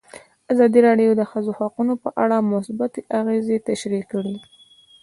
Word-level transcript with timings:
ازادي 0.53 0.79
راډیو 0.87 1.11
د 1.15 1.17
د 1.19 1.23
ښځو 1.31 1.51
حقونه 1.59 1.93
په 2.03 2.09
اړه 2.23 2.37
مثبت 2.53 2.93
اغېزې 3.19 3.57
تشریح 3.69 4.03
کړي. 4.11 4.35